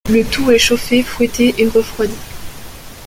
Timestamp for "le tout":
0.09-0.49